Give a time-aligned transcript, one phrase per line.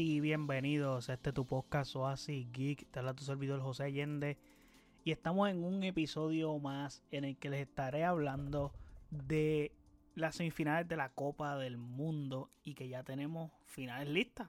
[0.00, 2.90] y bienvenidos a este tu podcast Oasis Geek.
[2.90, 4.38] Te habla tu servidor José Allende.
[5.04, 8.72] Y estamos en un episodio más en el que les estaré hablando
[9.10, 9.72] de
[10.14, 14.48] las semifinales de la Copa del Mundo y que ya tenemos finales listas.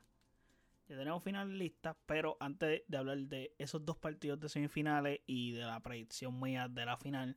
[0.88, 5.52] Ya tenemos finales listas, pero antes de hablar de esos dos partidos de semifinales y
[5.52, 7.36] de la predicción mía de la final,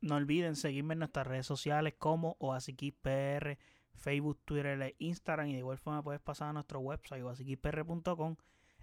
[0.00, 3.58] no olviden seguirme en nuestras redes sociales como OasisGeekPR
[4.00, 5.48] Facebook, Twitter e Instagram.
[5.48, 8.36] Y de igual forma puedes pasar a nuestro website basiquipr.com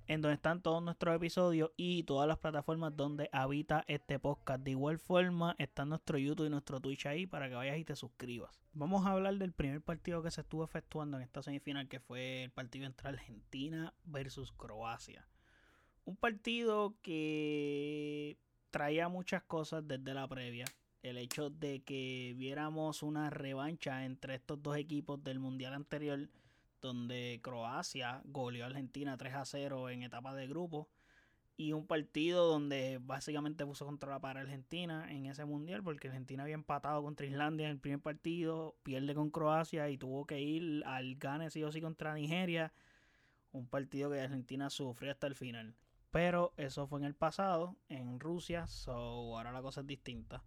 [0.08, 4.64] en donde están todos nuestros episodios y todas las plataformas donde habita este podcast.
[4.64, 7.96] De igual forma está nuestro YouTube y nuestro Twitch ahí para que vayas y te
[7.96, 8.58] suscribas.
[8.72, 12.44] Vamos a hablar del primer partido que se estuvo efectuando en esta semifinal que fue
[12.44, 15.28] el partido entre Argentina versus Croacia.
[16.06, 18.38] Un partido que
[18.72, 20.66] traía muchas cosas desde la previa
[21.04, 26.30] el hecho de que viéramos una revancha entre estos dos equipos del mundial anterior,
[26.82, 30.90] donde Croacia goleó a Argentina 3 a 0 en etapa de grupo,
[31.60, 36.44] y un partido donde básicamente puso contra la para Argentina en ese mundial, porque Argentina
[36.44, 40.84] había empatado contra Islandia en el primer partido, pierde con Croacia y tuvo que ir
[40.86, 42.72] al gane sí o sí contra Nigeria,
[43.52, 45.76] un partido que Argentina sufrió hasta el final.
[46.12, 50.44] Pero eso fue en el pasado, en Rusia, so ahora la cosa es distinta.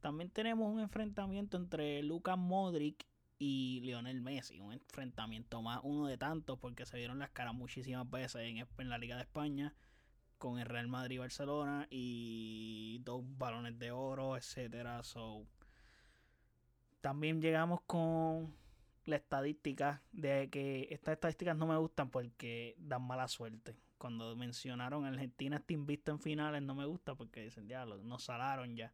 [0.00, 3.06] También tenemos un enfrentamiento entre Lucas Modric
[3.40, 4.60] y Lionel Messi.
[4.60, 8.98] Un enfrentamiento más, uno de tantos, porque se vieron las caras muchísimas veces en, la
[8.98, 9.74] Liga de España
[10.38, 15.02] con el Real Madrid y Barcelona y dos balones de oro, etcétera.
[15.02, 15.46] So,
[17.00, 18.54] también llegamos con
[19.04, 23.76] la estadística de que estas estadísticas no me gustan porque dan mala suerte.
[23.98, 28.76] Cuando mencionaron Argentina está invicto en finales no me gusta porque dicen, ya, nos salaron
[28.76, 28.92] ya.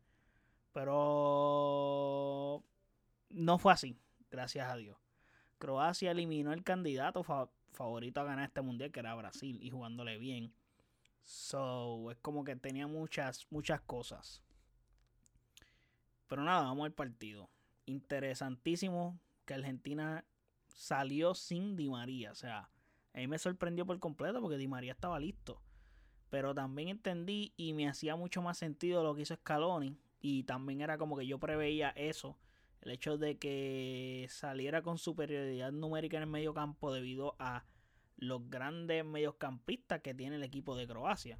[0.76, 2.62] Pero
[3.30, 3.98] no fue así,
[4.30, 4.98] gracias a Dios.
[5.56, 10.52] Croacia eliminó el candidato favorito a ganar este mundial, que era Brasil, y jugándole bien.
[11.22, 14.42] So, es como que tenía muchas, muchas cosas.
[16.26, 17.48] Pero nada, vamos al partido.
[17.86, 20.26] Interesantísimo que Argentina
[20.68, 22.32] salió sin Di María.
[22.32, 22.68] O sea,
[23.14, 25.62] a mí me sorprendió por completo porque Di María estaba listo.
[26.28, 29.96] Pero también entendí y me hacía mucho más sentido lo que hizo Scaloni
[30.28, 32.36] y también era como que yo preveía eso.
[32.80, 37.64] El hecho de que saliera con superioridad numérica en el medio campo debido a
[38.16, 41.38] los grandes mediocampistas que tiene el equipo de Croacia.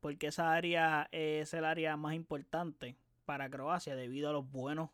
[0.00, 4.90] Porque esa área es el área más importante para Croacia debido a los buenos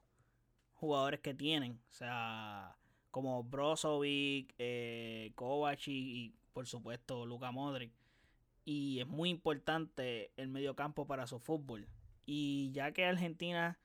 [0.74, 1.80] jugadores que tienen.
[1.88, 2.76] O sea,
[3.10, 7.94] como Brozovic, eh, Kovac y, por supuesto Luka Modric.
[8.66, 11.88] Y es muy importante el mediocampo para su fútbol.
[12.34, 13.78] Y ya que Argentina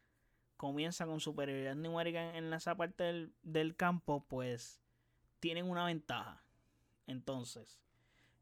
[0.56, 4.80] comienza con superioridad numérica en, esa parte del, campo, pues
[5.42, 6.42] tienen una ventaja.
[7.08, 7.78] Entonces,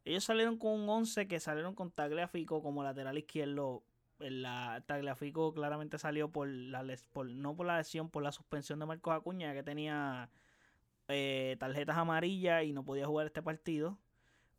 [0.03, 3.83] ellos salieron con un 11 que salieron con Tagliafico como lateral izquierdo.
[4.19, 8.85] La, Tagliafico claramente salió por la por, no por la lesión, por la suspensión de
[8.85, 10.29] Marcos Acuña, que tenía
[11.07, 13.97] eh, tarjetas amarillas y no podía jugar este partido.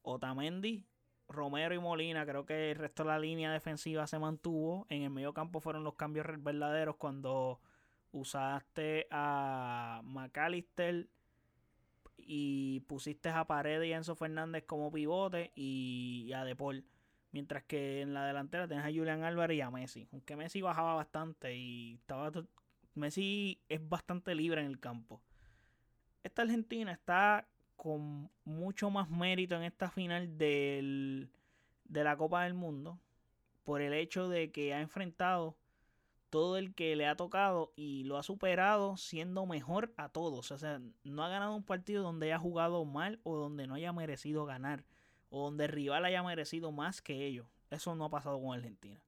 [0.03, 0.85] Otamendi
[1.29, 4.87] Romero y Molina, creo que el resto de la línea defensiva se mantuvo.
[4.89, 7.61] En el medio campo fueron los cambios verdaderos cuando
[8.13, 11.09] usaste a McAllister
[12.17, 16.85] y pusiste a Paredes y Enzo Fernández como pivote y a De Paul.
[17.33, 20.09] Mientras que en la delantera tenés a Julian Álvarez y a Messi.
[20.13, 22.31] Aunque Messi bajaba bastante y estaba.
[22.95, 25.21] Messi es bastante libre en el campo.
[26.23, 31.31] Esta Argentina está con mucho más mérito en esta final del,
[31.85, 32.99] de la Copa del Mundo
[33.65, 35.57] por el hecho de que ha enfrentado
[36.31, 40.51] todo el que le ha tocado y lo ha superado siendo mejor a todos.
[40.51, 43.93] O sea, no ha ganado un partido donde haya jugado mal o donde no haya
[43.93, 44.85] merecido ganar
[45.31, 47.47] o donde el rival haya merecido más que ellos.
[47.71, 49.01] Eso no ha pasado con Argentina.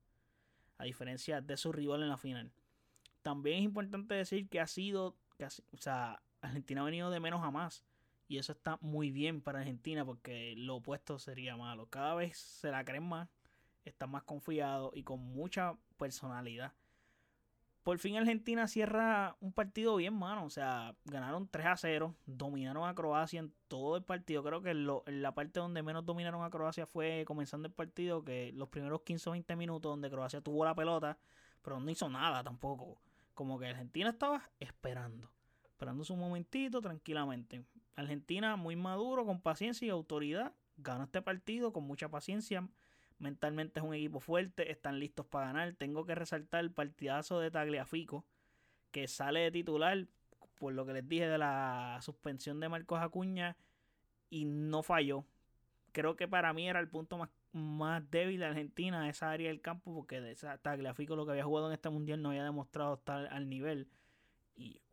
[0.78, 2.52] A diferencia de su rival en la final.
[3.22, 5.16] También es importante decir que ha sido,
[5.72, 7.84] o sea, Argentina ha venido de menos a más.
[8.28, 11.86] Y eso está muy bien para Argentina porque lo opuesto sería malo.
[11.86, 13.28] Cada vez se la creen más,
[13.84, 16.74] están más confiados y con mucha personalidad.
[17.82, 20.44] Por fin Argentina cierra un partido bien, mano.
[20.44, 24.44] O sea, ganaron 3 a 0, dominaron a Croacia en todo el partido.
[24.44, 28.52] Creo que en la parte donde menos dominaron a Croacia fue comenzando el partido, que
[28.52, 31.18] los primeros 15 o 20 minutos donde Croacia tuvo la pelota,
[31.62, 33.00] pero no hizo nada tampoco.
[33.32, 35.30] Como que Argentina estaba esperando
[35.78, 37.62] esperando su momentito tranquilamente.
[37.98, 42.68] Argentina muy maduro, con paciencia y autoridad, ganó este partido con mucha paciencia.
[43.18, 45.74] Mentalmente es un equipo fuerte, están listos para ganar.
[45.74, 48.24] Tengo que resaltar el partidazo de Tagliafico,
[48.92, 50.06] que sale de titular,
[50.60, 53.56] por lo que les dije de la suspensión de Marcos Acuña,
[54.30, 55.24] y no falló.
[55.90, 59.60] creo que para mí era el punto más, más débil de Argentina, esa área del
[59.60, 62.94] campo, porque de esa Tagliafico lo que había jugado en este mundial no había demostrado
[62.94, 63.88] estar al nivel.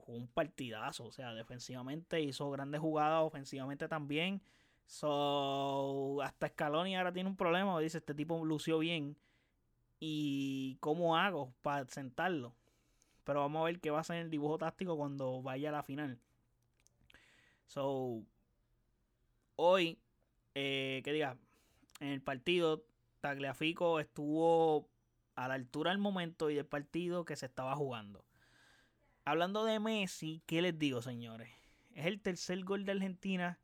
[0.06, 4.42] Un partidazo, o sea, defensivamente hizo grandes jugadas, ofensivamente también.
[4.86, 9.18] So, hasta Scaloni ahora tiene un problema, dice, este tipo lució bien.
[10.00, 12.54] ¿Y cómo hago para sentarlo?
[13.24, 15.84] Pero vamos a ver qué va a ser el dibujo táctico cuando vaya a la
[15.84, 16.20] final.
[17.66, 18.24] So,
[19.56, 20.00] hoy,
[20.54, 21.38] eh, que diga,
[22.00, 22.86] en el partido,
[23.22, 24.88] Tagliafico estuvo
[25.36, 28.24] a la altura del momento y del partido que se estaba jugando.
[29.28, 31.50] Hablando de Messi, ¿qué les digo, señores?
[31.96, 33.58] Es el tercer gol de Argentina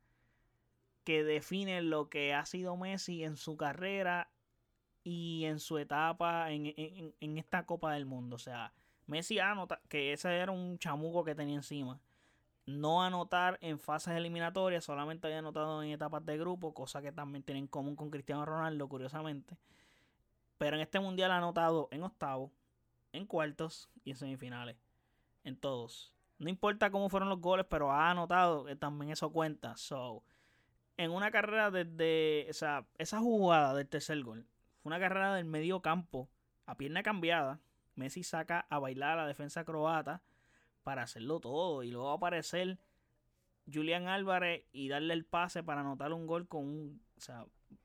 [1.04, 4.28] que define lo que ha sido Messi en su carrera
[5.04, 8.34] y en su etapa en, en esta Copa del Mundo.
[8.34, 8.72] O sea,
[9.06, 12.00] Messi anota que ese era un chamuco que tenía encima.
[12.66, 17.44] No anotar en fases eliminatorias, solamente había anotado en etapas de grupo, cosa que también
[17.44, 19.56] tiene en común con Cristiano Ronaldo, curiosamente.
[20.58, 22.50] Pero en este mundial ha anotado en octavos,
[23.12, 24.76] en cuartos y en semifinales.
[25.44, 26.14] En todos.
[26.38, 29.76] No importa cómo fueron los goles, pero ha anotado, que también eso cuenta.
[29.76, 30.24] So,
[30.96, 32.46] en una carrera desde.
[32.50, 34.46] O sea, esa jugada del tercer gol
[34.82, 36.28] fue una carrera del medio campo,
[36.66, 37.60] a pierna cambiada
[37.94, 40.22] Messi saca a bailar a la defensa croata
[40.82, 42.78] para hacerlo todo y luego aparecer
[43.72, 47.02] Julián Álvarez y darle el pase para anotar un gol con un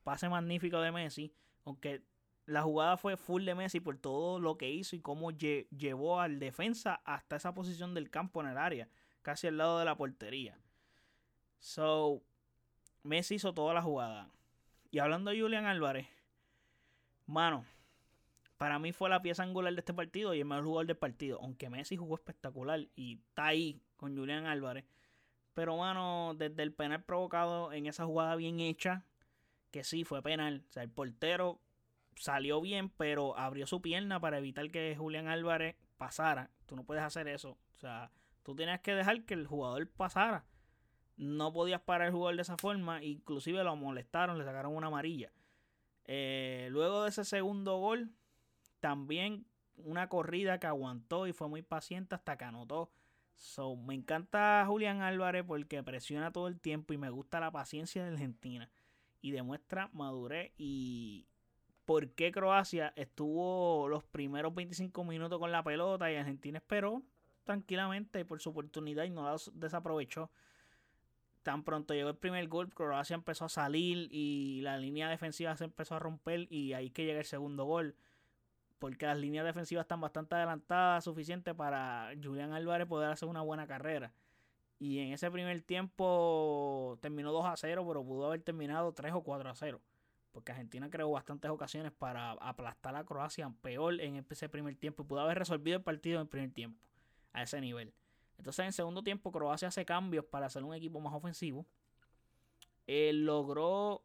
[0.03, 1.33] pase magnífico de Messi,
[1.65, 2.01] aunque
[2.47, 6.39] la jugada fue full de Messi por todo lo que hizo y cómo llevó al
[6.39, 8.89] defensa hasta esa posición del campo en el área,
[9.21, 10.57] casi al lado de la portería.
[11.59, 12.23] So,
[13.03, 14.31] Messi hizo toda la jugada.
[14.91, 16.07] Y hablando de Julián Álvarez,
[17.25, 17.65] mano,
[18.57, 21.39] para mí fue la pieza angular de este partido y el mejor jugador del partido.
[21.41, 24.85] Aunque Messi jugó espectacular y está ahí con Julián Álvarez.
[25.53, 29.03] Pero, mano, desde el penal provocado en esa jugada bien hecha,
[29.69, 30.63] que sí fue penal.
[30.69, 31.59] O sea, el portero
[32.17, 36.49] salió bien, pero abrió su pierna para evitar que Julián Álvarez pasara.
[36.65, 37.51] Tú no puedes hacer eso.
[37.75, 38.11] O sea,
[38.43, 40.45] tú tienes que dejar que el jugador pasara.
[41.15, 43.03] No podías parar el jugador de esa forma.
[43.03, 45.31] Inclusive lo molestaron, le sacaron una amarilla.
[46.05, 48.11] Eh, luego de ese segundo gol,
[48.79, 52.91] también una corrida que aguantó y fue muy paciente hasta que anotó.
[53.35, 58.03] So, me encanta Julián Álvarez porque presiona todo el tiempo y me gusta la paciencia
[58.03, 58.69] de Argentina.
[59.21, 61.27] Y demuestra madurez y
[61.87, 67.01] por qué Croacia estuvo los primeros 25 minutos con la pelota y Argentina esperó
[67.45, 70.29] tranquilamente por su oportunidad y no la desaprovechó.
[71.43, 75.63] Tan pronto llegó el primer gol, Croacia empezó a salir y la línea defensiva se
[75.63, 77.95] empezó a romper y ahí que llega el segundo gol
[78.79, 83.65] porque las líneas defensivas están bastante adelantadas, suficiente para Julián Álvarez poder hacer una buena
[83.65, 84.13] carrera.
[84.77, 89.21] Y en ese primer tiempo terminó 2 a 0, pero pudo haber terminado 3 o
[89.21, 89.79] 4 a 0.
[90.37, 95.01] Porque Argentina creó bastantes ocasiones para aplastar a Croacia peor en ese primer tiempo.
[95.01, 96.79] Y pudo haber resolvido el partido en el primer tiempo.
[97.33, 97.91] A ese nivel.
[98.37, 101.65] Entonces en segundo tiempo Croacia hace cambios para hacer un equipo más ofensivo.
[102.85, 104.03] Eh, logró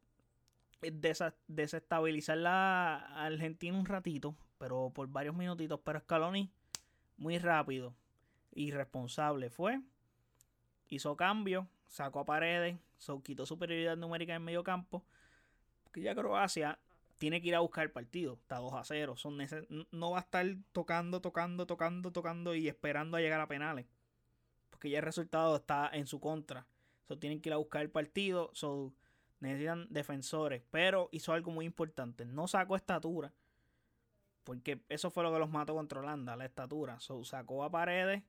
[0.81, 2.97] desestabilizar la
[3.27, 5.81] Argentina un ratito pero por varios minutitos.
[5.85, 6.49] Pero Scaloni,
[7.19, 7.95] muy rápido,
[8.55, 9.83] irresponsable fue.
[10.89, 12.79] Hizo cambio, sacó a paredes,
[13.23, 15.05] quitó superioridad numérica en medio campo.
[15.93, 16.79] Porque ya Croacia
[17.19, 18.39] tiene que ir a buscar el partido.
[18.41, 19.15] Está 2 a 0.
[19.19, 19.37] Son
[19.91, 23.85] no va a estar tocando, tocando, tocando, tocando y esperando a llegar a penales.
[24.71, 26.67] Porque ya el resultado está en su contra.
[27.07, 28.49] So, tienen que ir a buscar el partido.
[28.55, 28.95] So,
[29.41, 30.63] necesitan defensores.
[30.71, 32.25] Pero hizo algo muy importante.
[32.25, 33.35] No sacó estatura.
[34.45, 36.99] Porque eso fue lo que los mató contra Holanda, la estatura.
[37.01, 38.23] sacó a paredes,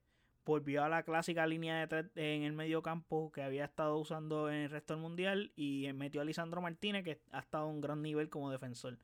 [0.46, 4.56] volvió a la clásica línea de en el medio campo que había estado usando en
[4.56, 8.02] el resto del mundial y metió a Lisandro Martínez, que ha estado a un gran
[8.02, 8.98] nivel como defensor.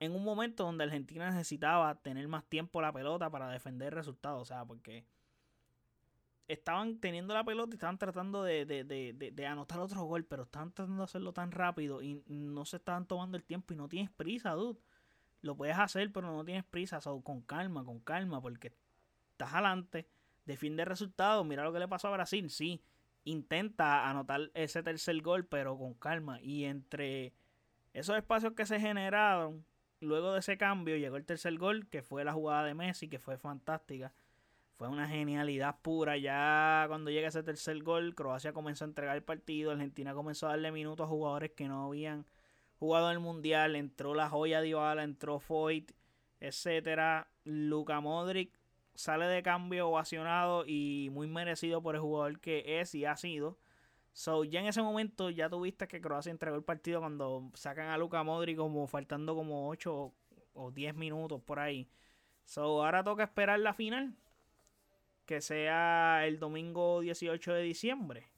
[0.00, 4.40] En un momento donde Argentina necesitaba tener más tiempo la pelota para defender el resultado,
[4.40, 5.06] o sea, porque
[6.46, 10.42] estaban teniendo la pelota y estaban tratando de, de, de, de, anotar otro gol, pero
[10.42, 13.88] estaban tratando de hacerlo tan rápido y no se estaban tomando el tiempo y no
[13.88, 14.78] tienes prisa, dude
[15.44, 18.72] lo puedes hacer, pero no tienes prisa, con calma, con calma, porque
[19.34, 20.06] estás adelante,
[20.46, 22.82] defiende el resultado, mira lo que le pasó a Brasil, sí,
[23.24, 27.32] intenta anotar ese tercer gol, pero con calma, y entre
[27.92, 29.64] esos espacios que se generaron,
[30.00, 33.18] luego de ese cambio llegó el tercer gol, que fue la jugada de Messi, que
[33.18, 34.12] fue fantástica.
[34.76, 36.16] Fue una genialidad pura.
[36.16, 39.70] Ya cuando llega ese tercer gol, Croacia comenzó a entregar el partido.
[39.70, 42.26] Argentina comenzó a darle minutos a jugadores que no habían
[42.80, 45.92] jugado el mundial, entró la joya Dybala, entró Foyt,
[46.40, 47.28] etcétera.
[47.44, 48.58] Luka Modric
[48.94, 53.58] sale de cambio ovacionado y muy merecido por el jugador que es y ha sido.
[54.12, 57.98] So, ya en ese momento ya tuviste que Croacia entregó el partido cuando sacan a
[57.98, 60.14] Luka Modri como faltando como 8
[60.54, 61.88] o 10 minutos por ahí.
[62.44, 64.16] So, ahora toca esperar la final.
[65.26, 68.28] Que sea el domingo 18 de diciembre.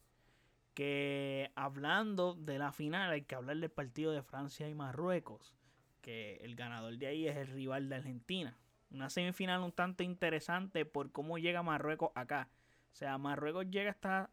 [0.73, 5.55] Que hablando de la final hay que hablar del partido de Francia y Marruecos.
[6.01, 8.57] Que el ganador de ahí es el rival de Argentina.
[8.89, 12.49] Una semifinal un tanto interesante por cómo llega Marruecos acá.
[12.91, 14.29] O sea, Marruecos llega hasta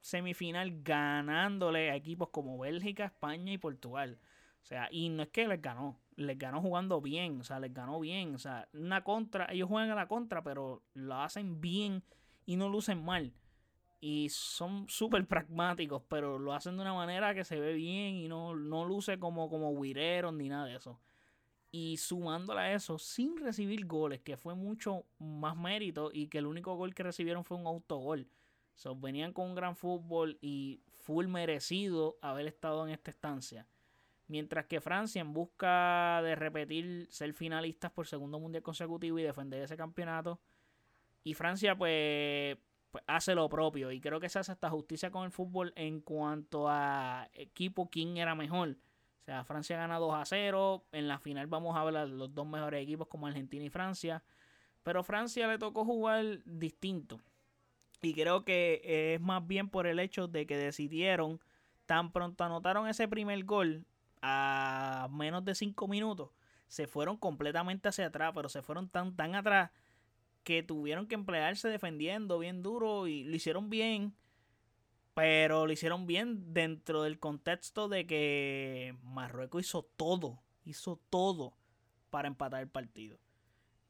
[0.00, 4.18] semifinal ganándole a equipos como Bélgica, España y Portugal.
[4.62, 7.72] O sea, y no es que les ganó, les ganó jugando bien, o sea, les
[7.72, 8.34] ganó bien.
[8.34, 12.02] O sea, una contra, ellos juegan a la contra, pero lo hacen bien
[12.46, 13.32] y no lucen mal.
[14.00, 18.28] Y son súper pragmáticos, pero lo hacen de una manera que se ve bien y
[18.28, 20.98] no, no luce como, como guireros ni nada de eso.
[21.72, 26.46] Y sumándole a eso, sin recibir goles, que fue mucho más mérito y que el
[26.46, 28.26] único gol que recibieron fue un autogol.
[28.74, 33.66] So, venían con un gran fútbol y full merecido haber estado en esta estancia.
[34.26, 39.62] Mientras que Francia, en busca de repetir ser finalistas por segundo mundial consecutivo y defender
[39.62, 40.40] ese campeonato,
[41.22, 42.56] y Francia, pues,
[42.90, 43.92] pues, hace lo propio.
[43.92, 48.16] Y creo que se hace hasta justicia con el fútbol en cuanto a equipo, quién
[48.16, 48.76] era mejor.
[49.20, 50.84] O sea, Francia gana 2 a 0.
[50.92, 54.22] En la final vamos a ver los dos mejores equipos como Argentina y Francia.
[54.82, 57.20] Pero Francia le tocó jugar distinto.
[58.02, 61.40] Y creo que es más bien por el hecho de que decidieron,
[61.86, 63.84] tan pronto anotaron ese primer gol
[64.22, 66.30] a menos de 5 minutos,
[66.68, 69.70] se fueron completamente hacia atrás, pero se fueron tan, tan atrás
[70.44, 74.14] que tuvieron que emplearse defendiendo bien duro y lo hicieron bien,
[75.20, 81.52] pero lo hicieron bien dentro del contexto de que Marruecos hizo todo, hizo todo
[82.08, 83.18] para empatar el partido.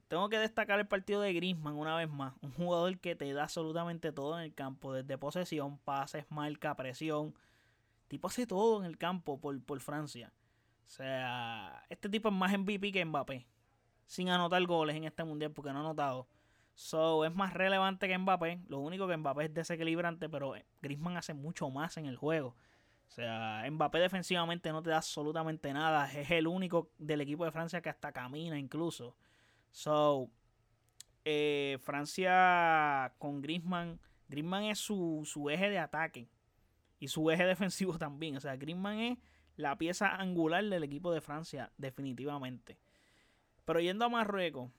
[0.09, 2.35] Tengo que destacar el partido de Griezmann una vez más.
[2.43, 4.93] Un jugador que te da absolutamente todo en el campo.
[4.93, 7.33] Desde posesión, pases, marca, presión.
[8.09, 10.33] Tipo hace todo en el campo por, por Francia.
[10.89, 13.47] O sea, este tipo es más MVP que Mbappé.
[14.05, 16.27] Sin anotar goles en este mundial porque no ha anotado.
[16.81, 18.63] So, es más relevante que Mbappé.
[18.69, 22.57] Lo único que Mbappé es desequilibrante, pero Griezmann hace mucho más en el juego.
[23.07, 26.11] O sea, Mbappé defensivamente no te da absolutamente nada.
[26.11, 29.15] Es el único del equipo de Francia que hasta camina incluso.
[29.71, 30.31] So,
[31.27, 34.01] eh, Francia con Griezmann.
[34.29, 36.31] Griezmann es su, su, eje de ataque
[36.99, 38.39] y su eje defensivo también.
[38.39, 39.19] O sea, Griezmann es
[39.55, 42.79] la pieza angular del equipo de Francia, definitivamente.
[43.67, 44.73] Pero yendo a Marruecos,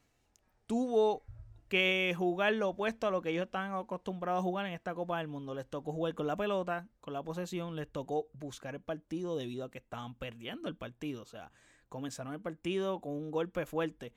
[0.66, 1.26] tuvo
[1.72, 5.20] que jugar lo opuesto a lo que ellos estaban acostumbrados a jugar en esta Copa
[5.20, 5.56] del Mundo.
[5.56, 9.64] Les tocó jugar con la pelota, con la posesión, les tocó buscar el partido debido
[9.64, 11.22] a que estaban perdiendo el partido.
[11.22, 11.54] O sea,
[11.88, 14.14] comenzaron el partido con un golpe fuerte.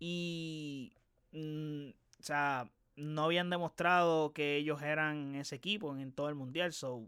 [0.00, 0.92] Y,
[1.30, 6.72] mm, o sea, no habían demostrado que ellos eran ese equipo en, todo el mundial.
[6.72, 7.06] So,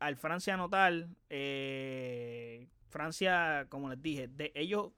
[0.00, 4.90] al Francia anotar, eh, Francia, como les dije, de, ellos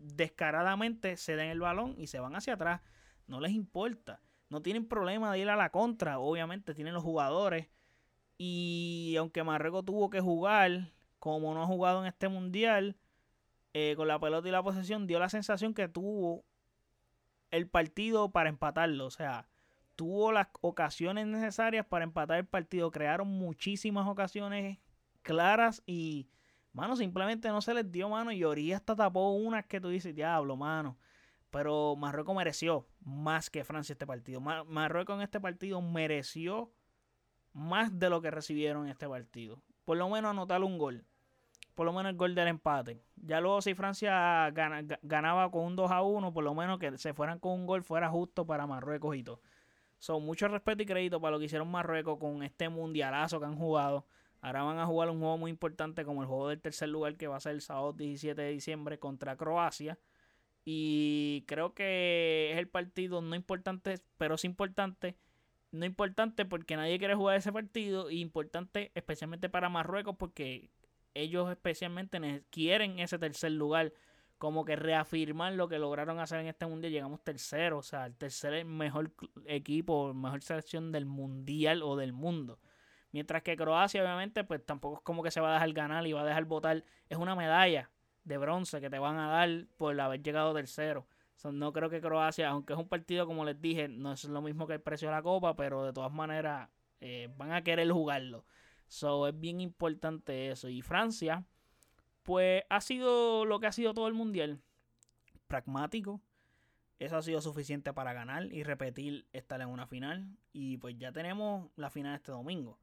[0.00, 2.80] descaradamente se den el balón y se van hacia atrás.
[3.26, 4.20] No les importa.
[4.48, 6.18] No tienen problema de ir a la contra.
[6.18, 7.68] Obviamente tienen los jugadores.
[8.38, 12.96] Y aunque Marruecos tuvo que jugar, como no ha jugado en este mundial,
[13.72, 16.44] eh, con la pelota y la posesión, dio la sensación que tuvo
[17.50, 19.06] el partido para empatarlo.
[19.06, 19.48] O sea,
[19.94, 22.90] tuvo las ocasiones necesarias para empatar el partido.
[22.90, 24.78] Crearon muchísimas ocasiones
[25.22, 26.26] claras y,
[26.72, 28.32] mano, simplemente no se les dio mano.
[28.32, 30.98] Y Ori hasta tapó unas que tú dices, diablo, mano.
[31.50, 34.40] Pero Marruecos mereció más que Francia este partido.
[34.40, 36.72] Marruecos en este partido mereció
[37.52, 39.62] más de lo que recibieron en este partido.
[39.84, 41.04] Por lo menos anotar un gol
[41.80, 43.00] por lo menos el gol del empate.
[43.16, 47.14] Ya luego si Francia ganaba con un 2 a 1, por lo menos que se
[47.14, 49.40] fueran con un gol fuera justo para Marruecos y todo.
[49.98, 53.56] Son mucho respeto y crédito para lo que hicieron Marruecos con este mundialazo que han
[53.56, 54.04] jugado.
[54.40, 57.26] Ahora van a jugar un juego muy importante como el juego del tercer lugar que
[57.26, 59.98] va a ser el sábado 17 de diciembre contra Croacia.
[60.64, 65.16] Y creo que es el partido no importante, pero es importante.
[65.72, 68.10] No importante porque nadie quiere jugar ese partido.
[68.10, 70.70] Y importante especialmente para Marruecos porque
[71.14, 73.92] ellos especialmente quieren ese tercer lugar,
[74.38, 76.92] como que reafirmar lo que lograron hacer en este mundial.
[76.92, 79.12] Llegamos tercero, o sea, el tercer mejor
[79.46, 82.58] equipo, mejor selección del mundial o del mundo.
[83.12, 86.12] Mientras que Croacia, obviamente, pues tampoco es como que se va a dejar ganar y
[86.12, 86.84] va a dejar votar.
[87.08, 87.90] Es una medalla
[88.24, 91.06] de bronce que te van a dar por haber llegado tercero.
[91.44, 94.66] no creo que Croacia, aunque es un partido, como les dije, no es lo mismo
[94.66, 96.68] que el precio de la copa, pero de todas maneras
[97.00, 98.44] eh, van a querer jugarlo.
[98.86, 100.68] So es bien importante eso.
[100.68, 101.44] Y Francia,
[102.22, 104.60] pues ha sido lo que ha sido todo el mundial.
[105.46, 106.20] Pragmático.
[106.98, 110.28] Eso ha sido suficiente para ganar y repetir estar en una final.
[110.52, 112.78] Y pues ya tenemos la final este domingo.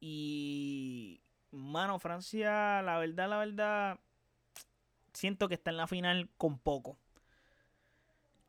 [0.00, 4.00] Y, mano, Francia, la verdad, la verdad,
[5.12, 6.98] siento que está en la final con poco.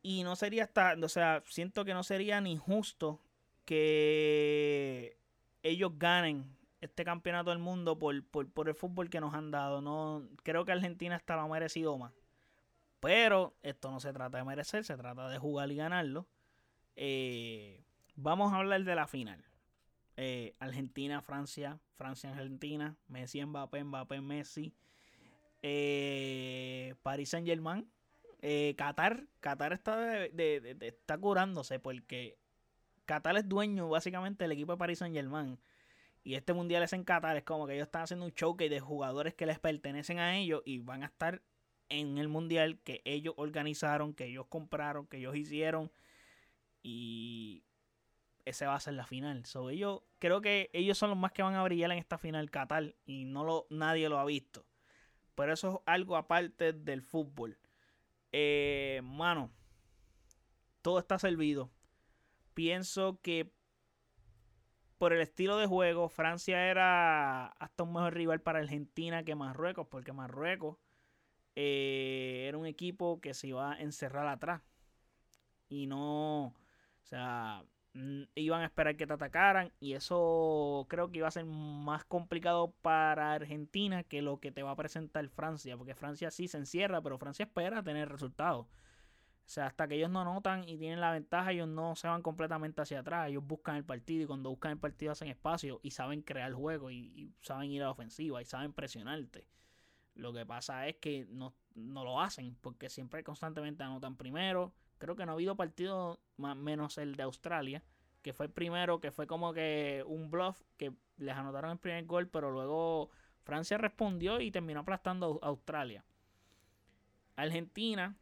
[0.02, 3.20] Y no sería hasta, o sea, siento que no sería ni justo
[3.66, 5.18] que
[5.62, 9.82] ellos ganen este campeonato del mundo por, por, el fútbol que nos han dado.
[9.82, 12.12] No, creo que Argentina hasta lo ha merecido más.
[13.00, 16.28] Pero esto no se trata de merecer, se trata de jugar y ganarlo.
[16.96, 17.84] Eh,
[18.16, 19.44] vamos a hablar de la final.
[20.24, 24.72] Eh, Argentina, Francia, Francia, Argentina, Messi, Mbappé, Mbappé, Messi,
[25.64, 27.90] eh, Paris Saint Germain,
[28.78, 32.38] Qatar, Qatar está, está curándose porque
[33.06, 35.60] Qatar es dueño básicamente del equipo de Paris Saint Germain.
[36.24, 38.80] Y este mundial es en Qatar, es como que ellos están haciendo un showcase de
[38.80, 41.42] jugadores que les pertenecen a ellos y van a estar
[41.90, 45.92] en el mundial que ellos organizaron, que ellos compraron, que ellos hicieron.
[46.84, 47.64] Y
[48.46, 49.46] ese va a ser la final.
[49.46, 52.52] So, ellos, creo que ellos son los más que van a brillar en esta final
[52.52, 54.66] Qatar y no lo, nadie lo ha visto.
[55.36, 57.58] Pero eso es algo aparte del fútbol.
[58.32, 59.52] Eh, mano,
[60.82, 61.72] todo está servido.
[62.54, 63.52] Pienso que
[64.98, 69.88] por el estilo de juego, Francia era hasta un mejor rival para Argentina que Marruecos,
[69.88, 70.78] porque Marruecos
[71.56, 74.62] eh, era un equipo que se iba a encerrar atrás.
[75.70, 76.54] Y no, o
[77.04, 79.72] sea, iban a esperar que te atacaran.
[79.80, 84.64] Y eso creo que iba a ser más complicado para Argentina que lo que te
[84.64, 85.78] va a presentar Francia.
[85.78, 88.68] Porque Francia sí se encierra, pero Francia espera tener resultados.
[89.46, 92.22] O sea, hasta que ellos no notan y tienen la ventaja, ellos no se van
[92.22, 93.28] completamente hacia atrás.
[93.28, 96.90] Ellos buscan el partido y cuando buscan el partido hacen espacio y saben crear juego
[96.90, 99.46] y, saben ir a la ofensiva y saben presionarte.
[100.16, 104.74] Lo que pasa es que no, lo hacen porque siempre constantemente anotan primero.
[105.02, 107.84] Creo que no ha habido partido más menos el de Australia,
[108.22, 112.06] que fue el primero, que fue como que un bluff que les anotaron el primer
[112.06, 113.10] gol, pero luego
[113.44, 116.06] Francia respondió y terminó aplastando a Australia.
[117.36, 118.16] Argentina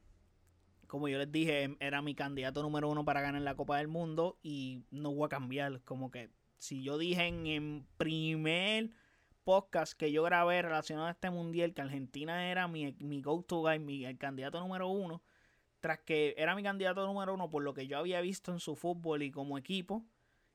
[0.89, 3.87] como yo les dije, em, era mi candidato número uno para ganar la Copa del
[3.87, 5.81] Mundo y no voy a cambiar.
[5.83, 8.89] Como que si yo dije en el primer
[9.43, 13.77] podcast que yo grabé relacionado a este mundial que Argentina era mi, mi go-to guy,
[13.77, 15.21] mi el candidato número uno,
[15.79, 18.75] tras que era mi candidato número uno por lo que yo había visto en su
[18.75, 20.05] fútbol y como equipo,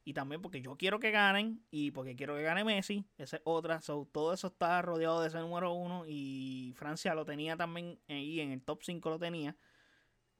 [0.04, 3.42] y también porque yo quiero que ganen y porque quiero que gane Messi, esa es
[3.44, 3.80] otra.
[3.80, 8.52] todo eso está rodeado de ese número uno y Francia lo tenía también ahí en
[8.52, 9.56] el top 5 lo tenía.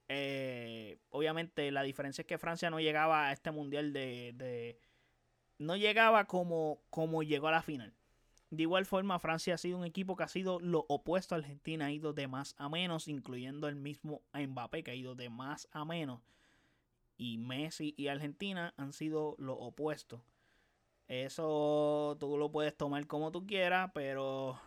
[0.09, 4.79] Eh, obviamente la diferencia es que Francia no llegaba a este mundial de,
[5.59, 7.95] no llegaba como, como llegó a la final.
[8.55, 11.87] De igual forma, Francia ha sido un equipo que ha sido lo opuesto a Argentina,
[11.87, 15.69] ha ido de más a menos, incluyendo el mismo Mbappé, que ha ido de más
[15.73, 16.21] a menos.
[17.17, 20.23] Y Messi y Argentina han sido lo opuesto.
[21.09, 24.59] Eso tú lo puedes tomar como tú quieras, pero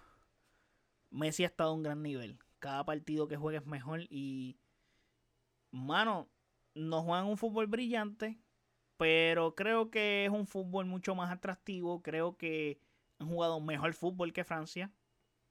[1.09, 2.37] Messi ha estado a un gran nivel.
[2.59, 4.57] Cada partido que juegue es mejor y
[5.71, 6.27] mano,
[6.75, 8.37] no juegan un fútbol brillante,
[8.97, 12.01] pero creo que es un fútbol mucho más atractivo.
[12.01, 12.81] Creo que
[13.19, 14.91] han jugado mejor fútbol que Francia.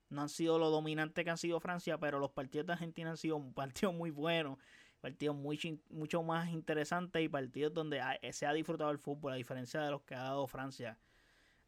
[0.09, 3.17] No han sido lo dominante que han sido Francia, pero los partidos de Argentina han
[3.17, 4.59] sido un partido muy bueno,
[5.01, 8.01] partidos muy, mucho más interesantes y partidos donde
[8.31, 10.99] se ha disfrutado el fútbol, a diferencia de los que ha dado Francia.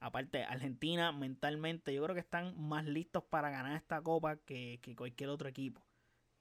[0.00, 5.30] Aparte, Argentina mentalmente, yo creo que están más listos para ganar esta copa que cualquier
[5.30, 5.82] otro equipo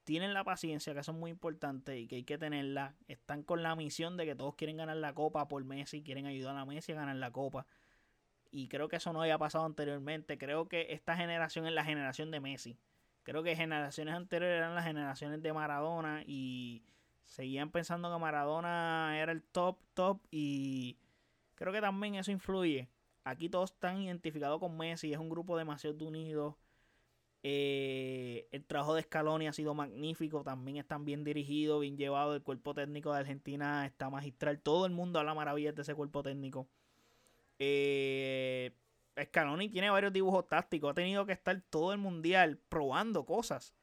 [0.07, 2.95] tienen la paciencia, que eso es muy importante y que hay que tenerla.
[3.09, 6.55] Están con la misión de que todos quieren ganar la copa por Messi, quieren ayudar
[6.55, 7.67] a Messi a ganar la copa.
[8.51, 10.37] Y creo que eso no había pasado anteriormente.
[10.37, 12.77] Creo que esta generación es la generación de Messi.
[13.23, 16.83] Creo que generaciones anteriores eran las generaciones de Maradona y
[17.25, 20.97] seguían pensando que Maradona era el top, top y
[21.55, 22.89] creo que también eso influye.
[23.25, 26.57] Aquí todos están identificados con Messi, es un grupo demasiado unido
[27.43, 32.35] eh, el trabajo de Scaloni ha sido magnífico, también están bien dirigidos, bien llevados.
[32.35, 34.59] El cuerpo técnico de Argentina está magistral.
[34.59, 36.67] Todo el mundo habla maravillas de ese cuerpo técnico.
[37.59, 38.75] Eh,
[39.19, 43.73] Scaloni tiene varios dibujos tácticos, ha tenido que estar todo el mundial probando cosas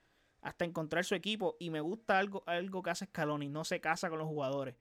[0.41, 1.57] hasta encontrar su equipo.
[1.59, 4.77] Y me gusta algo, algo que hace Scaloni, no se casa con los jugadores.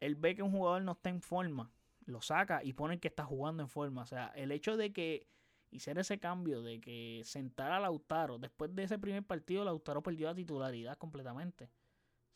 [0.00, 1.72] Él ve que un jugador no está en forma,
[2.04, 4.02] lo saca y pone que está jugando en forma.
[4.02, 5.26] O sea, el hecho de que
[5.70, 8.38] hiciera ese cambio de que sentara a Lautaro.
[8.38, 11.70] Después de ese primer partido, Lautaro perdió la titularidad completamente.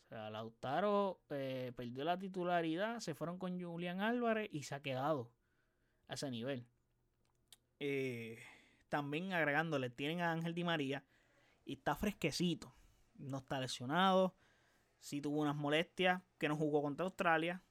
[0.05, 4.81] O sea, Lautaro eh, perdió la titularidad, se fueron con Julián Álvarez y se ha
[4.81, 5.29] quedado
[6.11, 6.65] a ese nivel.
[7.79, 8.37] Eh,
[8.89, 11.03] también agregándole, tienen a Ángel Di María
[11.65, 12.75] y está fresquecito.
[13.15, 14.35] No está lesionado.
[14.99, 17.63] Sí tuvo unas molestias que no jugó contra Australia.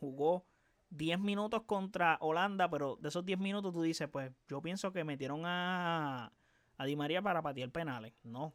[0.00, 0.46] Jugó
[0.90, 5.04] 10 minutos contra Holanda, pero de esos 10 minutos tú dices, pues yo pienso que
[5.04, 6.32] metieron a,
[6.78, 8.14] a Di María para patear penales.
[8.22, 8.54] No.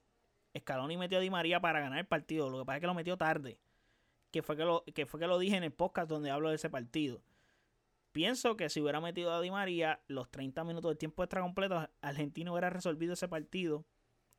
[0.57, 2.49] Scaloni metió a Di María para ganar el partido.
[2.49, 3.59] Lo que pasa es que lo metió tarde.
[4.31, 6.55] Que fue que lo, que fue que lo dije en el podcast donde hablo de
[6.55, 7.21] ese partido.
[8.11, 11.89] Pienso que si hubiera metido a Di María los 30 minutos del tiempo extra completo,
[12.01, 13.85] Argentina hubiera resolvido ese partido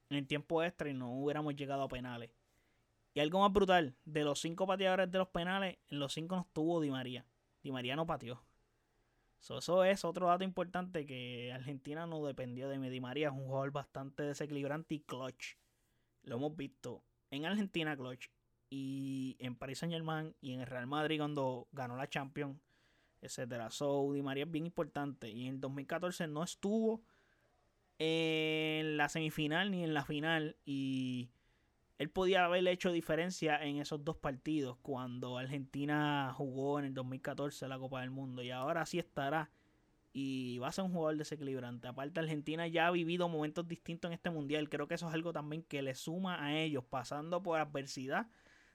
[0.09, 2.31] en el tiempo extra y no hubiéramos llegado a penales.
[3.15, 6.43] Y algo más brutal, de los cinco pateadores de los penales, en los cinco no
[6.43, 7.25] estuvo Di María.
[7.63, 8.43] Di María no pateó.
[9.41, 13.29] eso es otro dato importante que Argentina no dependió de Di María.
[13.29, 15.57] Es un jugador bastante desequilibrante y clutch.
[16.23, 18.31] Lo hemos visto en Argentina clutch
[18.69, 22.59] y en Paris Saint Germain y en el Real Madrid cuando ganó la Champions,
[23.21, 23.71] etcétera.
[23.71, 25.29] So María es bien importante.
[25.31, 27.03] Y en 2014 no estuvo
[27.99, 30.57] en la semifinal ni en la final.
[30.65, 31.31] Y
[31.99, 37.69] él podía haber hecho diferencia en esos dos partidos cuando Argentina jugó en el 2014
[37.69, 38.43] la Copa del Mundo.
[38.43, 39.51] Y ahora sí estará.
[40.13, 41.87] Y va a ser un jugador desequilibrante.
[41.87, 45.33] Aparte Argentina ya ha vivido momentos distintos en este mundial, creo que eso es algo
[45.33, 48.27] también que le suma a ellos pasando por adversidad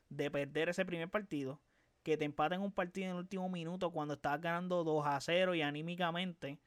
[0.10, 1.60] de perder ese primer partido,
[2.05, 5.55] que te empaten un partido en el último minuto cuando estabas ganando 2 a 0
[5.55, 6.59] y anímicamente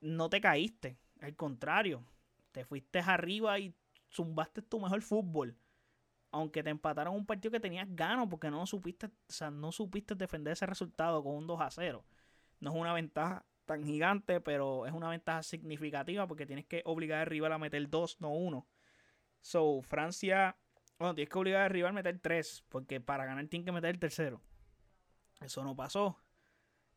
[0.00, 2.02] no te caíste, al contrario,
[2.50, 3.74] te fuiste arriba y
[4.10, 5.58] zumbaste tu mejor fútbol.
[6.30, 9.10] Aunque te empataron un partido que tenías ganas porque no supiste,
[9.52, 12.02] no supiste defender ese resultado con un 2 a 0.
[12.60, 17.20] No es una ventaja tan gigante, pero es una ventaja significativa porque tienes que obligar
[17.20, 18.66] al rival a meter 2, no 1.
[19.42, 20.56] So, Francia,
[20.98, 23.90] bueno, tienes que obligar al rival a meter 3, porque para ganar tiene que meter
[23.90, 24.40] el tercero.
[25.40, 26.18] Eso no pasó.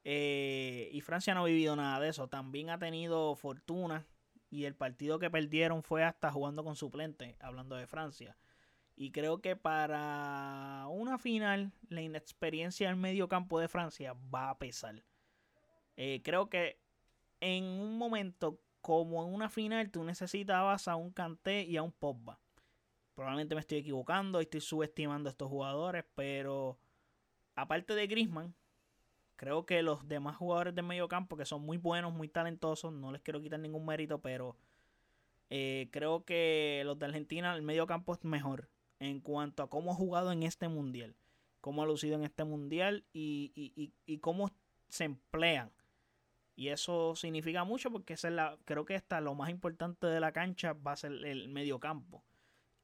[0.03, 2.27] Eh, y Francia no ha vivido nada de eso.
[2.27, 4.05] También ha tenido fortuna
[4.49, 8.37] y el partido que perdieron fue hasta jugando con suplente, hablando de Francia.
[8.95, 14.57] Y creo que para una final, la inexperiencia en medio campo de Francia va a
[14.57, 15.03] pesar.
[15.97, 16.79] Eh, creo que
[17.39, 21.91] en un momento como en una final, tú necesitabas a un Kanté y a un
[21.91, 22.39] Pogba.
[23.17, 26.77] Probablemente me estoy equivocando y estoy subestimando a estos jugadores, pero
[27.55, 28.55] aparte de Griezmann,
[29.37, 33.11] Creo que los demás jugadores de medio campo, que son muy buenos, muy talentosos, no
[33.11, 34.57] les quiero quitar ningún mérito, pero
[35.51, 38.67] eh, creo que los de Argentina, el medio campo es mejor
[38.99, 41.15] en cuanto a cómo ha jugado en este mundial,
[41.61, 44.49] cómo ha lucido en este mundial y, cómo
[44.89, 45.71] se emplean.
[46.55, 50.31] Y eso significa mucho porque es la, creo que está lo más importante de la
[50.31, 52.23] cancha va a ser el medio campo.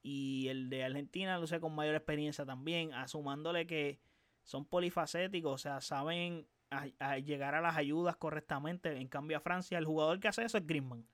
[0.03, 3.99] Y el de Argentina luce con mayor experiencia también, asumándole que
[4.43, 6.45] son polifacéticos, o sea, saben
[7.25, 8.95] llegar a las ayudas correctamente.
[8.97, 11.07] En cambio, a Francia, el jugador que hace eso es Griezmann.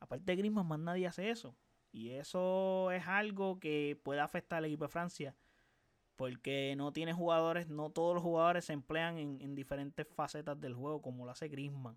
[0.00, 1.56] Aparte de Griezmann, más nadie hace eso.
[1.92, 5.36] Y eso es algo que puede afectar al equipo de Francia.
[6.16, 10.74] Porque no tiene jugadores, no todos los jugadores se emplean en, en diferentes facetas del
[10.74, 11.96] juego como lo hace Griezmann.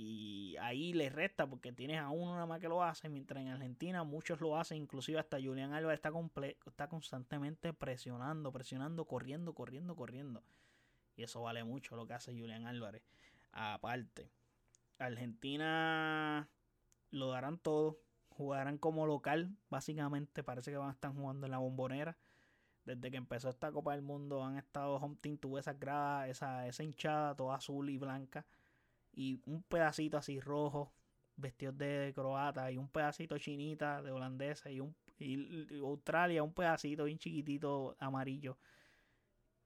[0.00, 3.48] Y ahí le resta porque tienes a uno nada más que lo hace, mientras en
[3.48, 6.12] Argentina muchos lo hacen, inclusive hasta Julián Álvarez está,
[6.66, 10.44] está constantemente presionando, presionando, corriendo, corriendo, corriendo.
[11.16, 13.02] Y eso vale mucho lo que hace Julián Álvarez.
[13.50, 14.30] Aparte,
[15.00, 16.48] Argentina
[17.10, 21.58] lo darán todo, jugarán como local, básicamente parece que van a estar jugando en la
[21.58, 22.16] bombonera.
[22.84, 26.68] Desde que empezó esta Copa del Mundo han estado home team, tuvo esas gradas, esa,
[26.68, 28.46] esa hinchada toda azul y blanca
[29.18, 30.92] y un pedacito así rojo,
[31.34, 34.94] vestidos de croata, y un pedacito chinita de holandesa, y un
[35.82, 38.56] Australia, un pedacito bien chiquitito amarillo.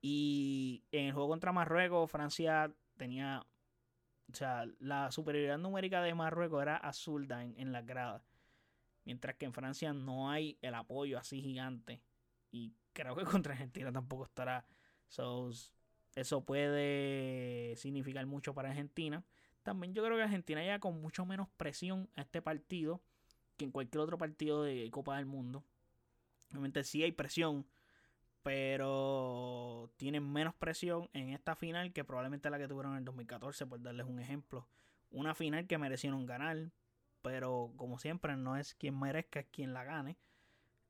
[0.01, 3.45] Y en el juego contra Marruecos, Francia tenía.
[4.33, 8.23] O sea, la superioridad numérica de Marruecos era azul en, en las gradas.
[9.05, 12.01] Mientras que en Francia no hay el apoyo así gigante.
[12.51, 14.65] Y creo que contra Argentina tampoco estará.
[16.15, 19.23] eso puede significar mucho para Argentina.
[19.63, 23.01] También yo creo que Argentina llega con mucho menos presión a este partido
[23.57, 25.65] que en cualquier otro partido de Copa del Mundo.
[26.51, 27.67] Obviamente sí hay presión,
[28.43, 33.67] pero tienen menos presión en esta final que probablemente la que tuvieron en el 2014,
[33.67, 34.67] por darles un ejemplo.
[35.11, 36.71] Una final que merecieron ganar,
[37.23, 40.17] pero como siempre no es quien merezca, es quien la gane.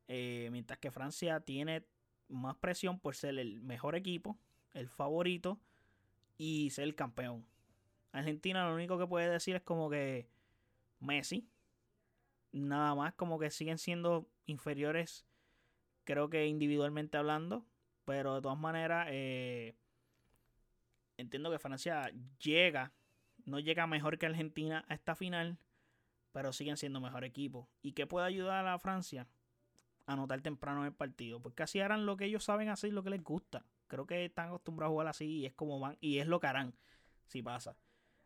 [0.09, 1.85] Eh, mientras que Francia tiene
[2.29, 4.39] más presión por ser el mejor equipo,
[4.73, 5.61] el favorito
[6.39, 7.47] y ser el campeón.
[8.13, 10.29] Argentina lo único que puede decir es como que
[11.01, 11.49] Messi.
[12.53, 15.27] Nada más, como que siguen siendo inferiores,
[16.05, 17.65] creo que individualmente hablando.
[18.05, 19.77] Pero de todas maneras, eh,
[21.17, 22.93] entiendo que Francia llega,
[23.45, 25.59] no llega mejor que Argentina a esta final,
[26.33, 27.69] pero siguen siendo mejor equipo.
[27.81, 29.29] ¿Y qué puede ayudar a Francia?
[30.07, 31.41] anotar temprano en el partido.
[31.41, 33.65] Porque así harán lo que ellos saben hacer, lo que les gusta.
[33.87, 35.97] Creo que están acostumbrados a jugar así y es como van.
[36.01, 36.75] Y es lo que harán
[37.27, 37.77] si pasa.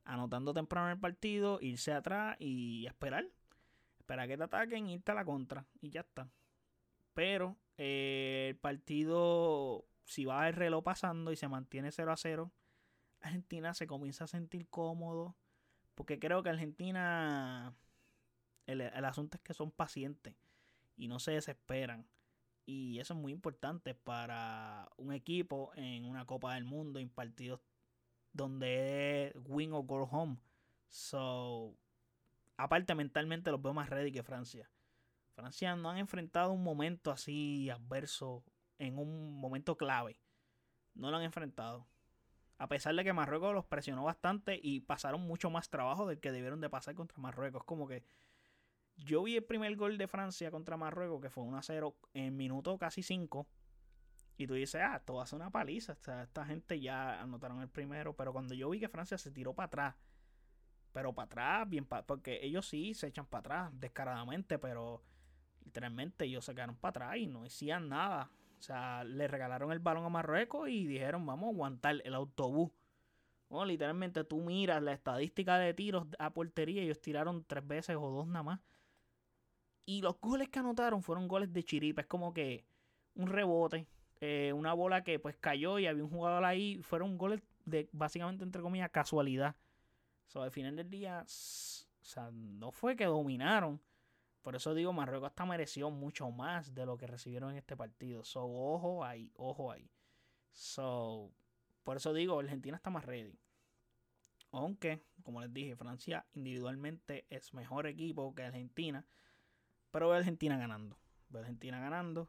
[0.06, 3.26] Anotando temprano en el partido, irse atrás y esperar.
[3.98, 5.66] Esperar que te ataquen, irte a la contra.
[5.80, 6.30] Y ya está.
[7.12, 12.52] Pero eh, el partido, si va el reloj pasando y se mantiene 0 a 0,
[13.20, 15.36] Argentina se comienza a sentir cómodo.
[15.96, 17.74] Porque creo que Argentina.
[18.66, 20.34] El, el asunto es que son pacientes
[20.96, 22.06] y no se desesperan.
[22.64, 27.60] Y eso es muy importante para un equipo en una Copa del Mundo, en partidos
[28.36, 30.38] donde es win o go home.
[30.88, 31.74] So,
[32.56, 34.70] aparte mentalmente los veo más ready que Francia.
[35.34, 38.44] Francia no han enfrentado un momento así adverso
[38.78, 40.18] en un momento clave.
[40.94, 41.86] No lo han enfrentado.
[42.58, 46.32] A pesar de que Marruecos los presionó bastante y pasaron mucho más trabajo del que
[46.32, 47.64] debieron de pasar contra Marruecos.
[47.64, 48.02] Como que
[48.96, 52.36] yo vi el primer gol de Francia contra Marruecos, que fue 1 a 0 en
[52.36, 53.46] minuto casi 5.
[54.36, 55.92] Y tú dices, ah, esto va a ser una paliza.
[55.92, 58.14] esta gente ya anotaron el primero.
[58.14, 59.94] Pero cuando yo vi que Francia se tiró para atrás,
[60.92, 65.02] pero para atrás, bien porque ellos sí se echan para atrás descaradamente, pero
[65.64, 68.30] literalmente ellos se quedaron para atrás y no hacían nada.
[68.58, 72.70] O sea, le regalaron el balón a Marruecos y dijeron, vamos a aguantar el autobús.
[73.48, 78.10] Bueno, literalmente tú miras la estadística de tiros a portería, ellos tiraron tres veces o
[78.10, 78.60] dos nada más.
[79.84, 82.00] Y los goles que anotaron fueron goles de chiripa.
[82.00, 82.64] Es como que
[83.14, 83.86] un rebote,
[84.20, 86.80] eh, una bola que pues cayó y había un jugador ahí.
[86.82, 89.56] Fueron goles de básicamente, entre comillas, casualidad.
[90.26, 93.80] So, al final del día, o sea, no fue que dominaron.
[94.42, 98.24] Por eso digo, Marruecos hasta mereció mucho más de lo que recibieron en este partido.
[98.24, 99.90] So, ojo ahí, ojo ahí.
[100.52, 101.32] So,
[101.82, 103.38] por eso digo, Argentina está más ready.
[104.52, 109.04] Aunque, como les dije, Francia individualmente es mejor equipo que Argentina.
[109.90, 110.98] Pero veo a Argentina ganando.
[111.28, 112.28] Veo a Argentina ganando.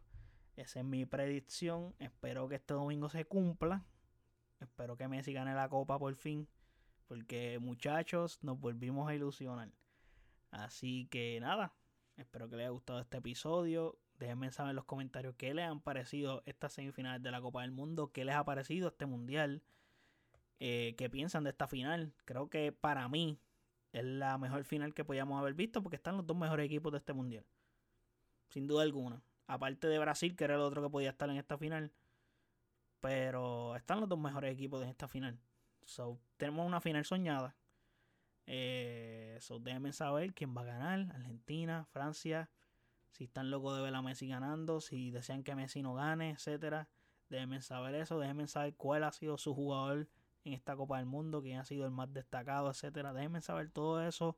[0.58, 1.96] Esa es mi predicción.
[2.00, 3.86] Espero que este domingo se cumpla.
[4.60, 6.50] Espero que Messi gane la copa por fin.
[7.08, 9.72] Porque muchachos, nos volvimos a ilusionar.
[10.52, 11.74] Así que nada.
[12.17, 13.98] Espero que les haya gustado este episodio.
[14.20, 17.72] Déjenme saber en los comentarios qué les han parecido estas semifinales de la Copa del
[17.72, 18.12] Mundo.
[18.12, 19.63] Qué les ha parecido este mundial.
[20.60, 22.13] Eh, qué piensan de esta final.
[22.26, 23.39] Creo que para mí
[23.93, 26.98] es la mejor final que podíamos haber visto porque están los dos mejores equipos de
[26.98, 27.46] este mundial
[28.50, 29.22] sin duda alguna.
[29.47, 31.91] Aparte de Brasil, que era el otro que podía estar en esta final.
[32.99, 35.39] Pero están los dos mejores equipos de esta final.
[35.83, 37.55] So, tenemos una final soñada.
[38.45, 41.15] Eh, so, déjenme saber quién va a ganar.
[41.15, 42.49] Argentina, Francia.
[43.12, 44.81] Si están locos de ver a Messi ganando.
[44.81, 46.89] Si desean que Messi no gane, etcétera.
[47.29, 48.19] Déjenme saber eso.
[48.19, 50.10] Déjenme saber cuál ha sido su jugador
[50.43, 51.41] en esta Copa del Mundo.
[51.41, 53.13] Quién ha sido el más destacado, etcétera.
[53.13, 54.38] Déjenme saber todo eso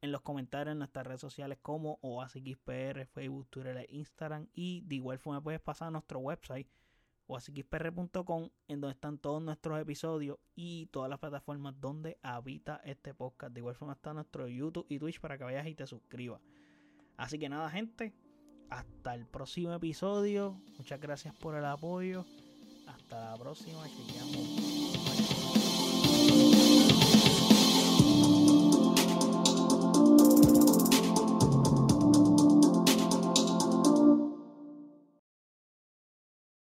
[0.00, 4.48] en los comentarios en nuestras redes sociales como OASXPR, Facebook, Twitter e Instagram.
[4.54, 6.68] Y de igual forma puedes pasar a nuestro website
[7.28, 13.52] oasxpr.com en donde están todos nuestros episodios y todas las plataformas donde habita este podcast.
[13.52, 16.40] De igual forma está nuestro YouTube y Twitch para que vayas y te suscribas.
[17.16, 18.14] Así que nada gente,
[18.70, 20.60] hasta el próximo episodio.
[20.78, 22.24] Muchas gracias por el apoyo.
[22.86, 24.48] Hasta la próxima, chequeamos.